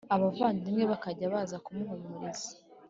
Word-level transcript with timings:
Abavandimwe 0.15 0.83
be 0.83 0.89
bakajya 0.91 1.33
baza 1.33 1.57
kumuhumuriza 1.65 2.49